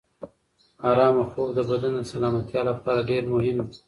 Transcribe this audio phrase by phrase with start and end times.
[0.89, 3.77] ارامه خوب د بدن د سلامتیا لپاره ډېر مهم دی.